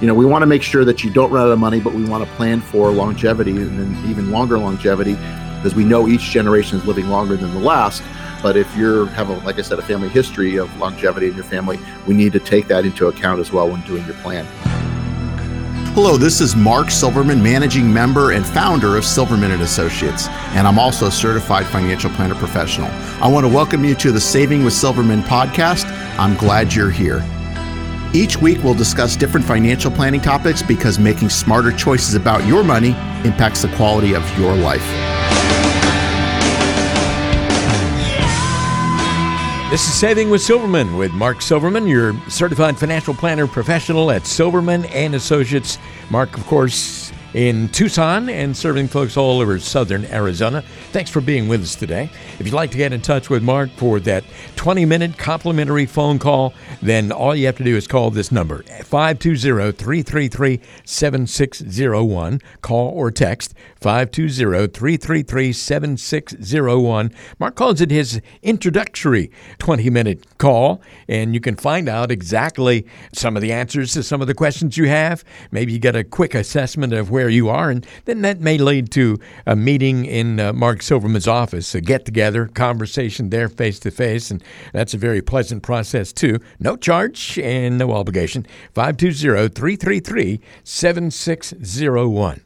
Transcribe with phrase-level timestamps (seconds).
[0.00, 1.92] you know, we want to make sure that you don't run out of money, but
[1.92, 5.14] we want to plan for longevity and then even longer longevity
[5.56, 8.02] because we know each generation is living longer than the last.
[8.40, 11.42] But if you're have a, like I said, a family history of longevity in your
[11.42, 14.46] family, we need to take that into account as well when doing your plan.
[15.94, 20.78] Hello, this is Mark Silverman, managing member and founder of Silverman and Associates, and I'm
[20.78, 22.88] also a certified financial planner professional.
[23.20, 25.86] I want to welcome you to the Saving with Silverman podcast.
[26.16, 27.24] I'm glad you're here.
[28.14, 32.90] Each week, we'll discuss different financial planning topics because making smarter choices about your money
[33.24, 34.86] impacts the quality of your life.
[39.70, 44.86] This is Saving with Silverman with Mark Silverman, your certified financial planner professional at Silverman
[44.86, 45.78] and Associates.
[46.08, 50.62] Mark, of course, in Tucson and serving folks all over southern Arizona.
[50.92, 52.10] Thanks for being with us today.
[52.38, 54.24] If you'd like to get in touch with Mark for that
[54.56, 58.62] 20 minute complimentary phone call, then all you have to do is call this number
[58.62, 62.40] 520 333 7601.
[62.62, 67.12] Call or text 520 333 7601.
[67.38, 73.36] Mark calls it his introductory 20 minute call, and you can find out exactly some
[73.36, 75.24] of the answers to some of the questions you have.
[75.50, 78.90] Maybe you get a quick assessment of where you are, and then that may lead
[78.92, 83.90] to a meeting in uh, Mark Silverman's office, a get together, conversation there face to
[83.90, 86.38] face, and that's a very pleasant process too.
[86.58, 88.46] No charge and no obligation.
[88.74, 92.44] 520 333 7601.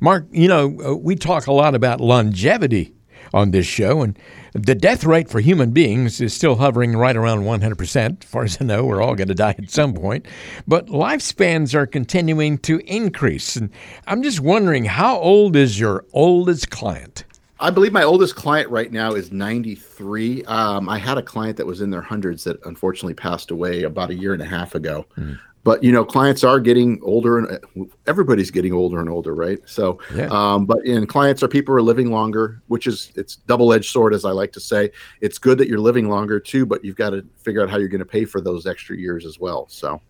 [0.00, 2.95] Mark, you know, uh, we talk a lot about longevity
[3.32, 4.18] on this show, and
[4.52, 8.24] the death rate for human beings is still hovering right around 100%.
[8.24, 10.26] As far as I know, we're all going to die at some point.
[10.66, 13.56] But lifespans are continuing to increase.
[13.56, 13.70] And
[14.06, 17.24] I'm just wondering, how old is your oldest client?
[17.58, 20.44] I believe my oldest client right now is 93.
[20.44, 24.10] Um, I had a client that was in their hundreds that unfortunately passed away about
[24.10, 25.06] a year and a half ago.
[25.16, 29.58] Mm but you know clients are getting older and everybody's getting older and older right?
[29.66, 30.28] So yeah.
[30.30, 34.14] um, but in clients are people who are living longer which is it's double-edged sword
[34.14, 34.92] as i like to say.
[35.20, 37.88] It's good that you're living longer too but you've got to figure out how you're
[37.88, 40.00] going to pay for those extra years as well so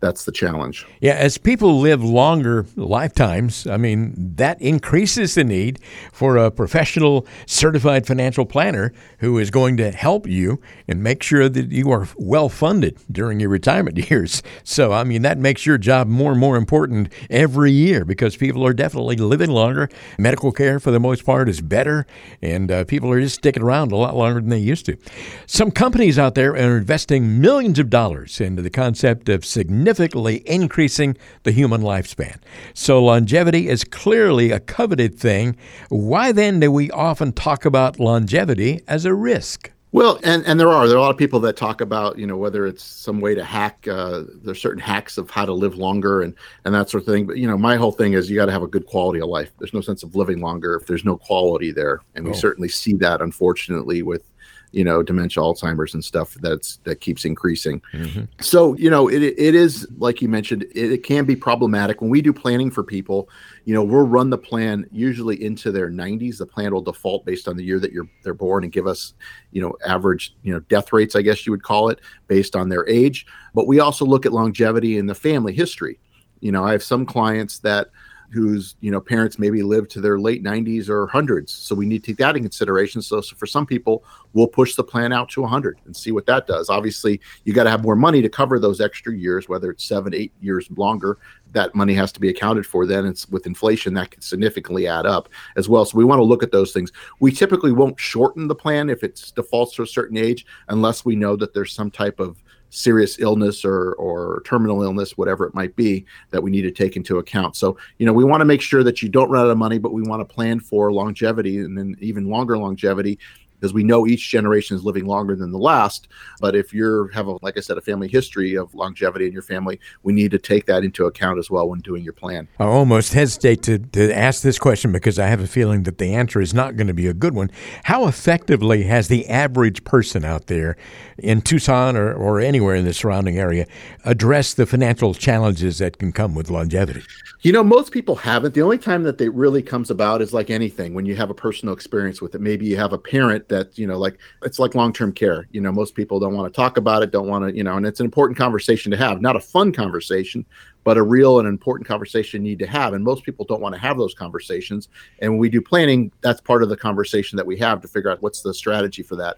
[0.00, 0.86] that's the challenge.
[1.00, 5.80] Yeah, as people live longer lifetimes, I mean, that increases the need
[6.12, 11.48] for a professional certified financial planner who is going to help you and make sure
[11.48, 14.42] that you are well funded during your retirement years.
[14.64, 18.66] So, I mean, that makes your job more and more important every year because people
[18.66, 19.88] are definitely living longer.
[20.18, 22.06] Medical care, for the most part, is better,
[22.42, 24.98] and uh, people are just sticking around a lot longer than they used to.
[25.46, 30.42] Some companies out there are investing millions of dollars into the concept of significant significantly
[30.46, 32.36] increasing the human lifespan.
[32.74, 35.56] So longevity is clearly a coveted thing.
[35.90, 39.70] Why then do we often talk about longevity as a risk?
[39.92, 42.26] Well, and, and there are there are a lot of people that talk about you
[42.26, 43.86] know whether it's some way to hack.
[43.86, 47.24] Uh, there's certain hacks of how to live longer and and that sort of thing.
[47.24, 49.28] But you know, my whole thing is you got to have a good quality of
[49.28, 49.52] life.
[49.58, 52.34] There's no sense of living longer if there's no quality there, and we oh.
[52.34, 54.28] certainly see that unfortunately with
[54.72, 57.80] you know dementia alzheimer's and stuff that's that keeps increasing.
[57.92, 58.24] Mm-hmm.
[58.40, 62.00] so you know it, it is like you mentioned it, it, can be problematic.
[62.00, 63.28] When we do planning for people
[63.64, 67.48] you know we'll run the plan usually into their 90s the plan will default based
[67.48, 69.14] on the year that you're they're born and give us
[69.52, 72.68] you know average you know death rates i guess you would call it based on
[72.68, 73.26] their age.
[73.54, 75.98] But we also look at longevity in the family history.
[76.40, 77.90] You know i have some clients that
[78.30, 81.52] whose you know parents maybe live to their late 90s or hundreds.
[81.52, 83.02] So we need to take that in consideration.
[83.02, 86.26] So, so for some people we'll push the plan out to 100 and see what
[86.26, 86.68] that does.
[86.68, 90.14] Obviously you got to have more money to cover those extra years whether it's seven
[90.14, 91.18] eight years longer.
[91.52, 92.86] That money has to be accounted for.
[92.86, 95.84] Then it's with inflation that can significantly add up as well.
[95.84, 96.92] So we want to look at those things.
[97.20, 101.16] We typically won't shorten the plan if it defaults to a certain age unless we
[101.16, 105.74] know that there's some type of serious illness or or terminal illness, whatever it might
[105.76, 107.56] be, that we need to take into account.
[107.56, 109.78] So, you know, we want to make sure that you don't run out of money,
[109.78, 113.18] but we want to plan for longevity and then even longer longevity
[113.58, 116.08] because we know each generation is living longer than the last.
[116.40, 119.42] But if you're have a like I said, a family history of longevity in your
[119.42, 122.48] family, we need to take that into account as well when doing your plan.
[122.58, 126.14] I almost hesitate to, to ask this question because I have a feeling that the
[126.14, 127.50] answer is not going to be a good one.
[127.84, 130.76] How effectively has the average person out there
[131.18, 133.66] in Tucson or, or anywhere in the surrounding area
[134.04, 137.02] addressed the financial challenges that can come with longevity?
[137.42, 138.54] You know, most people haven't.
[138.54, 141.34] The only time that it really comes about is like anything when you have a
[141.34, 142.40] personal experience with it.
[142.40, 145.48] Maybe you have a parent that, you know, like it's like long term care.
[145.52, 147.76] You know, most people don't want to talk about it, don't want to, you know,
[147.76, 149.20] and it's an important conversation to have.
[149.20, 150.44] Not a fun conversation,
[150.84, 152.94] but a real and important conversation you need to have.
[152.94, 154.88] And most people don't want to have those conversations.
[155.20, 158.10] And when we do planning, that's part of the conversation that we have to figure
[158.10, 159.36] out what's the strategy for that.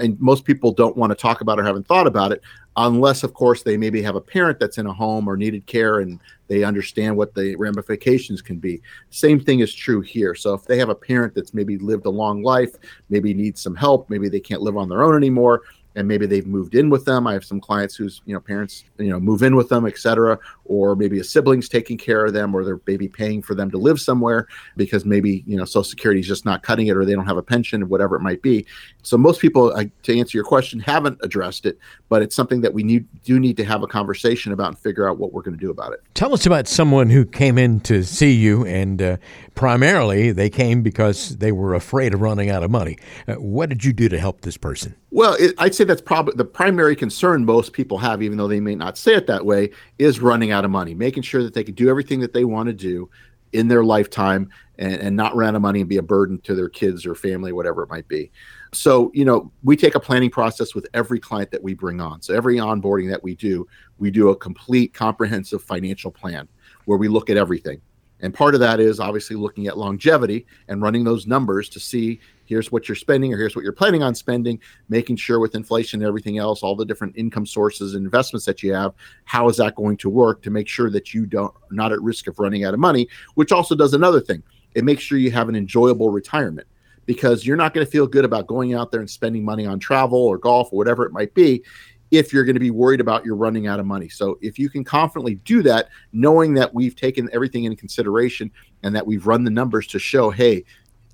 [0.00, 2.42] And most people don't want to talk about or haven't thought about it
[2.76, 6.00] unless of course they maybe have a parent that's in a home or needed care
[6.00, 8.80] and they understand what the ramifications can be
[9.10, 12.10] same thing is true here so if they have a parent that's maybe lived a
[12.10, 12.76] long life
[13.10, 15.62] maybe needs some help maybe they can't live on their own anymore
[15.98, 17.26] and maybe they've moved in with them.
[17.26, 20.38] I have some clients whose you know parents you know move in with them, etc.
[20.68, 23.78] Or maybe a sibling's taking care of them, or they're maybe paying for them to
[23.78, 27.14] live somewhere because maybe you know Social Security is just not cutting it, or they
[27.14, 28.66] don't have a pension, or whatever it might be.
[29.02, 29.72] So most people,
[30.02, 31.78] to answer your question, haven't addressed it,
[32.08, 35.08] but it's something that we need do need to have a conversation about and figure
[35.08, 36.00] out what we're going to do about it.
[36.14, 39.16] Tell us about someone who came in to see you, and uh,
[39.54, 42.98] primarily they came because they were afraid of running out of money.
[43.26, 44.94] Uh, what did you do to help this person?
[45.10, 48.60] Well, it, I'd say that's probably the primary concern most people have, even though they
[48.60, 51.64] may not say it that way, is running out of money, making sure that they
[51.64, 53.08] can do everything that they want to do
[53.52, 56.54] in their lifetime and, and not run out of money and be a burden to
[56.54, 58.30] their kids or family, whatever it might be.
[58.72, 62.20] So, you know, we take a planning process with every client that we bring on.
[62.20, 63.66] So, every onboarding that we do,
[63.98, 66.48] we do a complete comprehensive financial plan
[66.84, 67.80] where we look at everything.
[68.20, 72.20] And part of that is obviously looking at longevity and running those numbers to see
[72.48, 74.58] here's what you're spending or here's what you're planning on spending
[74.88, 78.62] making sure with inflation and everything else all the different income sources and investments that
[78.62, 81.92] you have how is that going to work to make sure that you don't not
[81.92, 84.42] at risk of running out of money which also does another thing
[84.74, 86.66] it makes sure you have an enjoyable retirement
[87.06, 89.78] because you're not going to feel good about going out there and spending money on
[89.78, 91.62] travel or golf or whatever it might be
[92.10, 94.08] if you're going to be worried about you're running out of money.
[94.08, 98.50] So if you can confidently do that, knowing that we've taken everything into consideration
[98.82, 100.64] and that we've run the numbers to show, hey,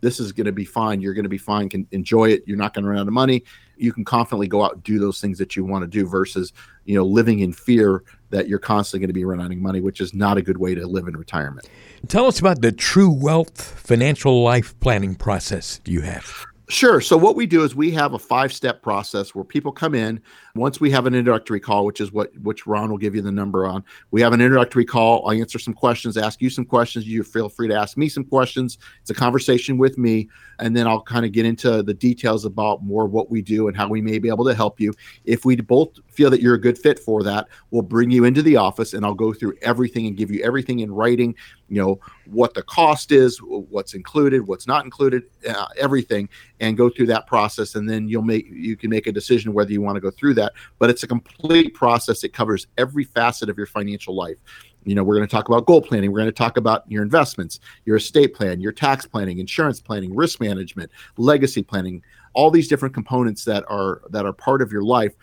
[0.05, 1.01] this is going to be fine.
[1.01, 1.69] You're going to be fine.
[1.69, 2.45] Can enjoy it.
[2.47, 3.43] You're not going to run out of money.
[3.77, 6.53] You can confidently go out and do those things that you want to do versus,
[6.85, 9.81] you know, living in fear that you're constantly going to be running out of money,
[9.81, 11.69] which is not a good way to live in retirement.
[12.07, 16.47] Tell us about the True Wealth financial life planning process you have.
[16.69, 17.03] Sure.
[17.03, 20.19] So what we do is we have a five-step process where people come in.
[20.55, 23.31] Once we have an introductory call, which is what which Ron will give you the
[23.31, 23.85] number on.
[24.13, 25.29] We have an introductory call.
[25.29, 27.07] I answer some questions, ask you some questions.
[27.07, 28.79] You feel free to ask me some questions.
[29.03, 30.29] It's a conversation with me,
[30.59, 33.77] and then I'll kind of get into the details about more what we do and
[33.77, 34.95] how we may be able to help you.
[35.27, 38.41] If we both feel that you're a good fit for that, we'll bring you into
[38.41, 41.35] the office and I'll go through everything and give you everything in writing.
[41.69, 46.29] You know what the cost is, what's included, what's not included, uh, everything,
[46.61, 47.75] and go through that process.
[47.75, 50.35] And then you'll make you can make a decision whether you want to go through
[50.35, 50.53] that.
[50.79, 52.23] But it's a complete process.
[52.25, 54.39] It covers every facet of your financial life
[54.87, 57.03] you know we're going to talk about goal planning we're going to talk about your
[57.03, 62.03] investments your estate plan your tax planning insurance planning risk management legacy planning
[62.35, 65.15] all these different components that are that are part of your life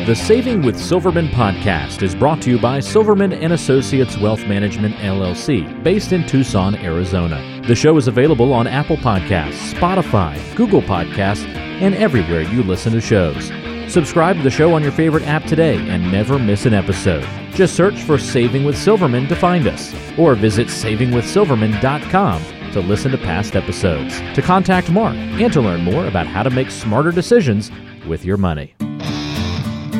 [0.06, 4.94] The Saving with Silverman podcast is brought to you by Silverman and Associates Wealth Management
[4.96, 7.60] LLC, based in Tucson, Arizona.
[7.66, 11.44] The show is available on Apple Podcasts, Spotify, Google Podcasts,
[11.80, 13.50] and everywhere you listen to shows.
[13.88, 17.26] Subscribe to the show on your favorite app today and never miss an episode.
[17.52, 23.18] Just search for Saving with Silverman to find us, or visit savingwithsilverman.com to listen to
[23.18, 27.70] past episodes, to contact Mark, and to learn more about how to make smarter decisions
[28.06, 28.74] with your money.